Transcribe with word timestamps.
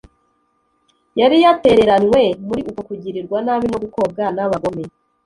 Yari 1.19 1.37
yatereranywe 1.45 2.21
muri 2.47 2.61
uko 2.69 2.81
kugirirwa 2.89 3.37
nabi 3.45 3.65
no 3.71 3.77
gukobwa 3.83 4.23
n'abagome. 4.35 4.83